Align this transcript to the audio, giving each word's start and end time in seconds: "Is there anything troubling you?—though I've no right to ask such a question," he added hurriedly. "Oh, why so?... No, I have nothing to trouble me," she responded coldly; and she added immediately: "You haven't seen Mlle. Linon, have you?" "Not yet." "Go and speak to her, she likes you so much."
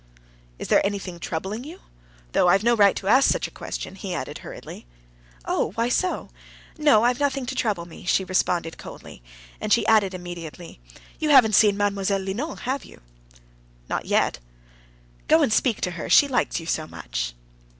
"Is 0.57 0.69
there 0.69 0.83
anything 0.83 1.19
troubling 1.19 1.63
you?—though 1.63 2.47
I've 2.47 2.63
no 2.63 2.75
right 2.75 2.95
to 2.95 3.07
ask 3.07 3.29
such 3.29 3.47
a 3.47 3.51
question," 3.51 3.93
he 3.93 4.15
added 4.15 4.39
hurriedly. 4.39 4.87
"Oh, 5.45 5.73
why 5.73 5.89
so?... 5.89 6.31
No, 6.79 7.03
I 7.03 7.09
have 7.09 7.19
nothing 7.19 7.45
to 7.45 7.53
trouble 7.53 7.85
me," 7.85 8.03
she 8.05 8.23
responded 8.23 8.79
coldly; 8.79 9.21
and 9.61 9.71
she 9.71 9.85
added 9.85 10.15
immediately: 10.15 10.79
"You 11.19 11.29
haven't 11.29 11.53
seen 11.53 11.77
Mlle. 11.77 11.91
Linon, 12.17 12.57
have 12.61 12.83
you?" 12.83 13.01
"Not 13.89 14.05
yet." 14.07 14.39
"Go 15.27 15.43
and 15.43 15.53
speak 15.53 15.81
to 15.81 15.91
her, 15.91 16.09
she 16.09 16.27
likes 16.27 16.59
you 16.59 16.65
so 16.65 16.87
much." 16.87 17.33